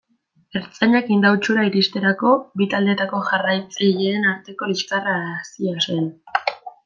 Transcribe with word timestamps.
Ertzainak 0.59 1.09
Indautxura 1.15 1.65
iristerako, 1.67 2.31
bi 2.61 2.67
taldeetako 2.71 3.21
jarraitzaileen 3.27 4.27
arteko 4.33 4.71
liskarra 4.73 5.17
hasia 5.35 5.77
zen. 5.85 6.11